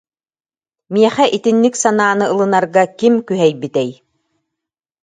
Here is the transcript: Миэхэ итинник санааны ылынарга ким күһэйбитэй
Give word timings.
Миэхэ 0.93 1.25
итинник 1.37 1.75
санааны 1.81 2.25
ылынарга 2.33 2.83
ким 2.99 3.13
күһэйбитэй 3.27 3.89